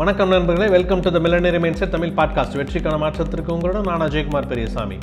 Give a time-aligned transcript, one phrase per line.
[0.00, 4.98] வணக்கம் நண்பர்களே welcome to the millionaire mindset Tamil podcast வெற்றிக்கான மாற்றத்திற்கு உங்களோட நான் அஜயகுமார் பெரியசாமி.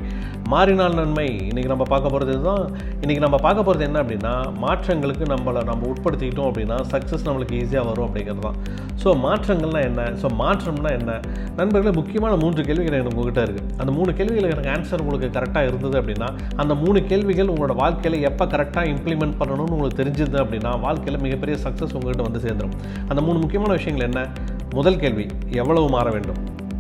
[0.50, 2.72] மாறினால் நன்மை இன்றைக்கி நம்ம பார்க்க போகிறது இதுதான்.
[3.02, 4.32] இன்றைக்கி நம்ம பார்க்க போகிறது என்ன அப்படின்னா
[4.64, 8.58] மாற்றங்களுக்கு நம்மளை நம்ம உட்படுத்திக்கிட்டோம் அப்படின்னா சக்ஸஸ் நம்மளுக்கு ஈஸியாக வரும் அப்படிங்கிறது தான்.
[9.04, 10.02] ஸோ மாற்றங்கள்னா என்ன?
[10.02, 11.20] ஸோ மாற்றம்னா என்ன?
[11.56, 16.02] நண்பர்களே முக்கியமான மூன்று கேள்விகள் எனக்கு உங்ககிட்ட இருக்குது அந்த மூணு கேள்விகள் எனக்கு ஆன்சர் உங்களுக்கு கரெக்டாக இருந்தது
[16.02, 21.58] அப்படின்னா அந்த மூணு கேள்விகள் உங்களோட வாழ்க்கையில் எப்போ கரெக்டாக இம்ப்ளிமெண்ட் பண்ணணும்னு உங்களுக்கு தெரிஞ்சது அப்படின்னா வாழ்க்கையில் மிகப்பெரிய
[21.64, 22.76] சக்ஸஸ் உங்கள்கிட்ட வந்து சேர்ந்துடும்
[23.08, 24.24] அந்த மூணு முக்கியமான விஷயங்கள் என்ன?
[24.70, 26.36] முதல் கேள்வி எவ்வளவு மாற வேண்டும்?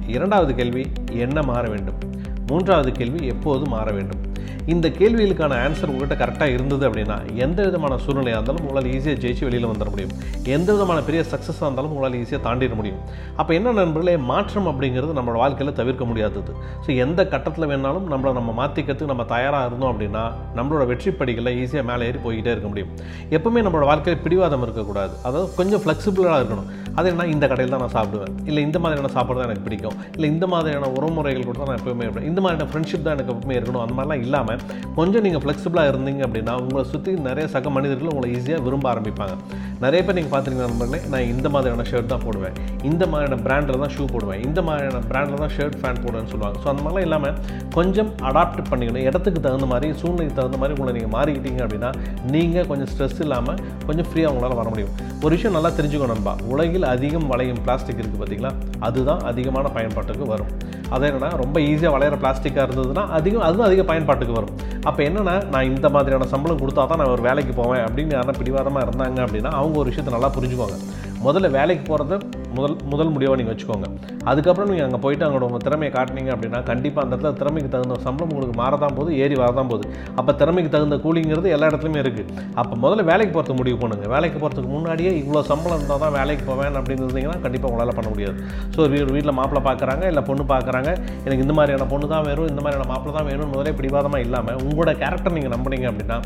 [0.07, 1.95] இரண்டாவது கேள்வி என்ன மாற வேண்டும்?
[2.47, 4.26] மூன்றாவது கேள்வி எப்போது மாற வேண்டும்?
[4.73, 9.67] இந்த கேள்விகளுக்கான ஆன்சர் உங்கள்கிட்ட கரெக்டாக இருந்தது அப்படின்னா எந்த விதமான சூழ்நிலையாக இருந்தாலும் உங்களால் ஈஸியாக ஜெயிச்சு வெளியில்
[9.69, 10.13] வந்துட முடியும்.
[10.55, 12.99] எந்த விதமான பெரிய சக்ஸஸாக இருந்தாலும் உங்களால் ஈஸியாக தாண்டிட முடியும்.
[13.41, 16.55] அப்போ என்ன நண்பர்களே மாற்றம் அப்படிங்கிறது நம்மளோட வாழ்க்கையில் தவிர்க்க முடியாதது.
[16.85, 20.23] ஸோ எந்த கட்டத்தில் வேணாலும் நம்மளை நம்ம மாற்றிக்கிறதுக்கு நம்ம தயாராக இருந்தோம் அப்படின்னா
[20.59, 22.91] நம்மளோட வெற்றி படிகளில் ஈஸியாக மேலே ஏறி போய்கிட்டே இருக்க முடியும்.
[23.37, 25.15] எப்பவுமே நம்மளோட வாழ்க்கையில் பிடிவாதம் இருக்கக்கூடாது.
[25.29, 26.69] அதாவது கொஞ்சம் ஃப்ளெக்சிபிளாக இருக்கணும்.
[26.99, 28.35] அது என்ன இந்த கடையில் தான் நான் சாப்பிடுவேன்.
[28.49, 29.97] இல்லை இந்த மாதிரியான சாப்பாடு தான் எனக்கு பிடிக்கும்.
[30.15, 33.83] இல்லை இந்த மாதிரியான உறவுமுறைகள் கூட தான் நான் எப்பவுமே இந்த மாதிரியான ஃப்ரெண்ட்ஷிப் தான் எனக்கு எப்பவுமே இருக்கணும்.
[33.85, 34.56] அந்த மாதிரிலாம் இல்லாமல்
[34.97, 39.35] கொஞ்சம் நீங்கள் ஃப்ளெக்சிபிளாக இருந்தீங்க அப்படின்னா உங்களை சுற்றி நிறைய சக மனிதர்கள் உங்களை ஈஸியாக விரும்ப ஆரம்பிப்பாங்க.
[39.83, 42.55] நிறைய பேர் நீங்கள் பார்த்துருக்கீங்க நண்பர்களே நான் இந்த மாதிரியான ஷர்ட் தான் போடுவேன்.
[42.89, 44.39] இந்த மாதிரியான பிராண்டில் தான் ஷூ போடுவேன்.
[44.47, 46.57] இந்த மாதிரியான பிராண்டில் தான் ஷர்ட் ஃபேன் போடுவேன்னு சொல்லுவாங்க.
[46.63, 47.35] ஸோ அந்த மாதிரிலாம் இல்லாமல்
[47.77, 49.05] கொஞ்சம் அடாப்ட் பண்ணிக்கணும்.
[49.09, 51.91] இடத்துக்கு தகுந்த மாதிரி சூழ்நிலைக்கு தகுந்த மாதிரி உங்களை நீங்கள் மாறிக்கிட்டீங்க அப்படின்னா
[52.35, 54.93] நீங்கள் கொஞ்சம் ஸ்ட்ரெஸ் இல்லாமல் கொஞ்சம் ஃப்ரீயாக உங்களால் வர முடியும்.
[55.25, 56.35] ஒரு விஷயம் நல்லா தெரிஞ்சுக்கணும் நண்பா.
[56.53, 58.53] உலகில் அதிகம் வளையும் பிளாஸ்டிக் இருக்குது பார்த்தீங்களா
[58.87, 60.51] அதுதான் அதிகமான பயன்பாட்டுக்கு வரும்.
[60.95, 64.53] அது என்னென்னா ரொம்ப ஈஸியாக வளையிற பிளாஸ்டிக்காக இருந்ததுன்னா அதிகம் அதுவும் அதிக பயன்பாட்டுக்கு வரும்.
[64.89, 68.85] அப்போ என்னென்னா நான் இந்த மாதிரியான சம்பளம் கொடுத்தா தான் நான் ஒரு வேலைக்கு போவேன் அப்படின்னு யாரும் பிடிவாதமாக
[68.87, 70.77] இருந்தாங்க அப்படின்னா அவங்க ஒரு விஷயத்தை நல்லா புரிஞ்சுக்குவாங்க.
[71.25, 72.17] முதல்ல வேலைக்கு போகிறத
[72.57, 73.87] முதல் முதல் முடிவாக நீங்கள் வச்சுக்கோங்க.
[74.29, 78.31] அதுக்கப்புறம் நீங்கள் அங்கே போயிட்டு அங்கே உங்கள் திறமையை காட்டினீங்க அப்படின்னா கண்டிப்பாக அந்த இடத்துல திறமைக்கு தகுந்த சம்பளம்
[78.33, 79.85] உங்களுக்கு மாறதான் போது ஏறி வரதான் போகுது.
[80.19, 82.31] அப்போ திறமைக்கு தகுந்த கூலிங்கிறது எல்லா இடத்துலையுமே இருக்குது
[82.61, 86.77] அப்போ முதல்ல வேலைக்கு போகிறதுக்கு முடிவு பண்ணுங்கள் வேலைக்கு போகிறதுக்கு முன்னாடியே இவ்வளோ சம்பளம் இருந்தால் தான் வேலைக்கு போவேன்
[86.81, 88.37] அப்படின்னு இருந்தீங்கன்னா கண்டிப்பாக உங்களால் பண்ண முடியாது.
[88.73, 90.89] ஸோ ஒரு வீட்டில் மாப்பிள்ளை பார்க்குறாங்க இல்லை பொண்ணு பார்க்குறாங்க
[91.25, 94.93] எனக்கு இந்த மாதிரியான பொண்ணு தான் வேணும் இந்த மாதிரியான மாப்பிள்ளை தான் வேணும் முதலே பிடிவாதமாக இல்லாமல் உங்களோட
[95.03, 96.19] கேரக்டர் நீங்கள் நம்புனீங்க அப்படின்னா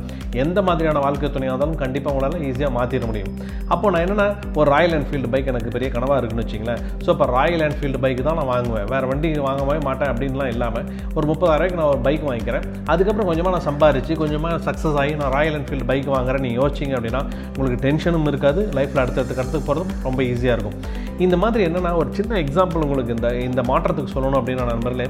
[0.45, 3.31] எந்த மாதிரியான வாழ்க்கை துணையாக இருந்தாலும் கண்டிப்பாக உங்களால் ஈஸியாக மாற்றிட முடியும்.
[3.73, 4.27] அப்போ நான் என்னென்னா
[4.59, 6.81] ஒரு ராயல் என்ஃபீல்டு பைக் எனக்கு பெரிய கனவாக இருக்குன்னு வச்சிங்களேன்.
[7.05, 8.87] ஸோ இப்போ ராயல் என்ஃபீல்டு பைக் தான் நான் வாங்குவேன்.
[8.93, 10.87] வேறு வண்டி வாங்கவே மாட்டேன் அப்படின்லாம் இல்லாமல்
[11.17, 12.65] ஒரு முப்பதாயிரூவாய்க்கு நான் ஒரு பைக் வாங்கிக்கிறேன்.
[12.93, 17.23] அதுக்கப்புறம் கொஞ்சமாக நான் சம்பாரிச்சு கொஞ்சமாக சக்ஸஸ் ஆகி நான் ராயல் என்ஃபீல்டு பைக் வாங்குறேன் நீங்கள் யோசிச்சிங்க அப்படின்னா
[17.53, 18.63] உங்களுக்கு டென்ஷனும் இருக்காது.
[18.79, 20.77] லைஃப்பில் அடுத்தடுத்து கடத்துக்கு போகிறதும் ரொம்ப ஈஸியாக இருக்கும்.
[21.25, 25.07] இந்த மாதிரி என்னென்னா ஒரு சின்ன எக்ஸாம்பிள் உங்களுக்கு இந்த இந்த மாற்றத்துக்கு சொல்லணும் அப்படின்னு நான் நண்பர்களே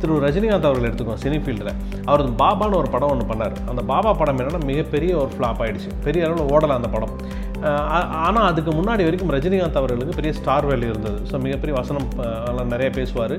[0.00, 0.16] திரு.
[0.24, 1.72] ரஜினிகாந்த் அவர்கள் எடுத்துக்கோம் சினி ஃபீல்டில்
[2.10, 3.54] அவர் பாபான்னு ஒரு படம் ஒன்று பண்ணார்.
[3.70, 7.14] அந்த பாபா படம் என்னென்னா மிகப்பெரிய ஒரு ஃப்ளாப் ஆகிடுச்சு பெரிய அளவில் ஓடலை அந்த படம்.
[8.26, 11.18] ஆனால் அதுக்கு முன்னாடி வரைக்கும் ரஜினிகாந்த் அவர்களுக்கு பெரிய ஸ்டார் வேல்யூ இருந்தது.
[11.30, 12.06] ஸோ மிகப்பெரிய வசனம்
[12.50, 13.34] எல்லாம் நிறைய பேசுவார்.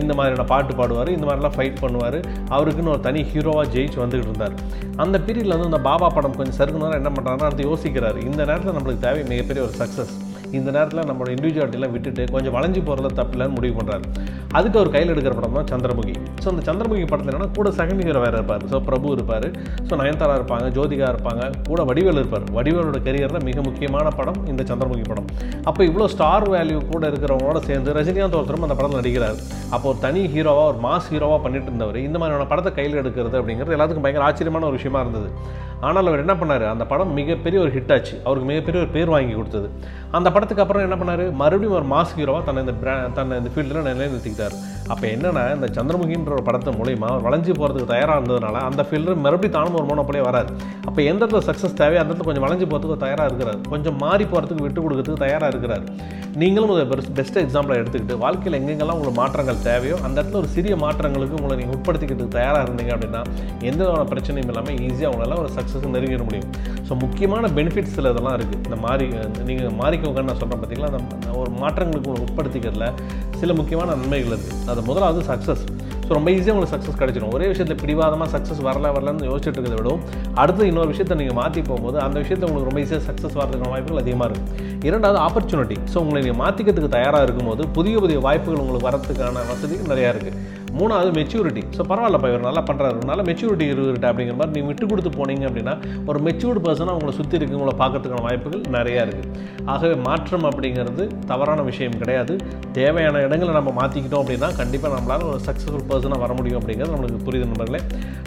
[0.00, 2.18] இந்த மாதிரியான பாட்டு பாடுவார் இந்த மாதிரிலாம் ஃபைட் பண்ணுவார்.
[2.54, 4.56] அவருக்குன்னு ஒரு தனி ஹீரோவாக ஜெயிச்சு வந்துகிட்டு இருந்தார்.
[5.04, 8.18] அந்த பீரியடில் வந்து இந்த பாபா படம் கொஞ்சம் சருக்குனாலும் என்ன பண்ணுறாருன்னா அடுத்து யோசிக்கிறார்.
[8.28, 10.14] இந்த நேரத்தில் நம்மளுக்கு தேவை மிகப்பெரிய ஒரு சக்ஸஸ்
[10.58, 14.04] இந்த நேரத்தில் நம்மளோட இண்டிவிஜுவாலிட்டிலாம் விட்டுட்டு கொஞ்சம் வளைஞ்சு போகிறத தப்பில்லன்னு முடிவு பண்ணுறாரு
[14.58, 16.14] அதுக்கு அவர் கையில் எடுக்கிற படம் தான் சந்திரமுகி.
[16.42, 18.64] ஸோ அந்த சந்திரமுகி படத்தில் என்னன்னா கூட செகண்ட் ஹீரோ வேறு இருப்பார்.
[18.72, 19.48] ஸோ பிரபு இருப்பார்.
[19.88, 22.46] ஸோ நயன்தாரா இருப்பாங்க ஜோதிகா இருப்பாங்க கூட வடிவேல் இருப்பார்.
[22.58, 25.28] வடிவேலோட கெரியரில் மிக முக்கியமான படம் இந்த சந்திரமுகி படம்.
[25.70, 29.38] அப்போ இவ்வளோ ஸ்டார் வேல்யூ கூட இருக்கிறவங்களோட சேர்ந்து ரஜினிகாந்த் ஒருத்தரும் அந்த படத்தில் நடிக்கிறார்.
[29.74, 33.76] அப்போ ஒரு தனி ஹீரோவாக ஒரு மாஸ் ஹீரோவாக பண்ணிட்டு இருந்தவர் இந்த மாதிரியான படத்தை கையில் எடுக்கிறது அப்படிங்கிறது
[33.76, 35.28] எல்லாத்துக்கும் பயங்கர ஆச்சரியமான ஒரு விஷயமா இருந்தது.
[35.86, 36.64] ஆனால் அவர் என்ன பண்ணார்?
[36.72, 38.14] அந்த படம் மிகப்பெரிய ஒரு ஹிட் ஆச்சு.
[38.24, 39.68] அவருக்கு மிகப்பெரிய ஒரு பேர் வாங்கி கொடுத்தது.
[40.16, 41.24] அந்த படத்துக்கு அப்புறம் என்ன பண்ணார்?
[41.42, 44.54] மறுபடியும் ஒரு மாஸ் ஹீரோவாக தன்னை இந்த பிரா தன்னை இந்த ஃபீல்டில் நிலைநிறுத்திக்கிட்டார்.
[44.92, 49.56] அப்போ என்னென்னா இந்த சந்திரமுகின்ற ஒரு படத்தை மூலிமா அவர் வளைஞ்சு போகிறதுக்கு தயாராக இருந்ததுனால அந்த ஃபீல்டில் மறுபடியும்
[49.58, 50.50] தானும் ஒரு மோனப்படியே வராது.
[50.88, 53.60] அப்போ எந்த இடத்துல சக்ஸஸ் தேவையோ அந்த இடத்துல கொஞ்சம் வளைஞ்சு போகிறதுக்கு தயாராக இருக்கிறார்.
[53.74, 55.86] கொஞ்சம் மாறி போகிறதுக்கு விட்டு கொடுக்கறதுக்கு தயாராக இருக்கிறார்.
[56.40, 61.36] நீங்களும் ஒரு பெஸ்ட் எக்ஸாம்பிளை எடுத்துக்கிட்டு வாழ்க்கையில் எங்கெங்கெல்லாம் உங்களுக்கு மாற்றங்கள் தேவையோ அந்த இடத்துல ஒரு சிறிய மாற்றங்களுக்கு
[61.38, 63.20] உங்களை நீங்கள் உட்படுத்திக்கிறதுக்கு தயாராக இருந்தீங்க அப்படின்னா
[63.70, 66.48] எந்த விதமான பிரச்சனையும் இல்லாமல் ஈஸியாக உங்களால் ஒரு சக்ஸஸ் நெருங்கிட முடியும்.
[66.88, 69.06] ஸோ முக்கியமான பெனிஃபிட்ஸ் சில இதெல்லாம் இருக்குது இந்த மாறி
[69.48, 72.88] நீங்கள் மாறிக்கோங்கன்னு நான் சொல்கிறேன் பார்த்தீங்களா அந்த ஒரு மாற்றங்களுக்கு உங்களை உட்படுத்திக்கிறதுல
[73.42, 75.64] சில முக்கியமான நன்மைகள் இருக்குது அது முதலாவது சக்ஸஸ்
[76.04, 80.02] ஸோ ரொம்ப ஈஸியாக உங்களுக்கு சக்ஸஸ் கிடைச்சிடும் ஒரே விஷயத்தில் பிடிவாதமாக சக்ஸஸ் வரல வரலன்னு யோசிச்சுட்டு இருக்கிறத விடவும்
[80.38, 84.28] அடுத்து இன்னொரு விஷயத்தை நீங்கள் மாற்றி போகும்போது அந்த விஷயத்தில் உங்களுக்கு ரொம்ப ஈஸியாக சக்ஸஸ் வரதுக்கான வாய்ப்புகள் அதிகமாக
[84.30, 84.50] இருக்கும்
[84.82, 90.10] இரண்டாவது ஆப்பர்ச்சுனிட்டி ஸோ உங்களை நீங்கள் மாற்றிக்கிறதுக்கு தயாராக இருக்கும்போது புதிய புதிய வாய்ப்புகள் உங்களுக்கு வரத்துக்கான வசதி நிறையா
[90.14, 90.36] இருக்குது
[90.78, 95.44] மூணாவது மெச்சூரிட்டி ஸோ பரவாயில்லப்பா இவர் நல்லா பண்ணுறாருனால மெச்சூரிட்டி இருக்குட்டு அப்படிங்கிற மாதிரி நீங்கள் விட்டு கொடுத்து போனீங்க
[95.48, 95.74] அப்படின்னா
[96.10, 99.30] ஒரு மெச்சூர்டு பர்சனாக உங்களை சுற்றி இருக்கவங்கள பார்க்கறதுக்கான வாய்ப்புகள் நிறையா இருக்குது
[99.72, 102.34] ஆகவே மாற்றம் அப்படிங்கிறது தவறான விஷயம் கிடையாது.
[102.78, 107.48] தேவையான இடங்களை நம்ம மாற்றிக்கிட்டோம் அப்படின்னா கண்டிப்பாக நம்மளால் ஒரு சக்ஸஸ்ஃபுல் பர்சனாக வர முடியும் அப்படிங்கிறது நம்மளுக்கு புரியுது
[107.50, 107.80] நண்பர்களே.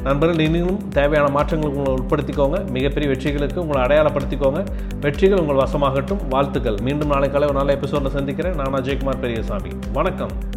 [0.07, 2.59] நண்பர்கள் இன்னும் தேவையான மாற்றங்களுக்கு உங்களை உட்படுத்திக்கோங்க.
[2.77, 4.61] மிகப்பெரிய வெற்றிகளுக்கு உங்களை அடையாளப்படுத்திக்கோங்க.
[5.05, 6.21] வெற்றிகள் உங்கள் வசமாகட்டும்.
[6.35, 6.79] வாழ்த்துக்கள்.
[6.89, 8.59] மீண்டும் நாளை காலை ஒரு நல்ல எபிசோடில் சந்திக்கிறேன்.
[8.61, 9.73] நான் அஜய்குமார் பெரியசாமி.
[9.99, 10.54] வணக்கம்.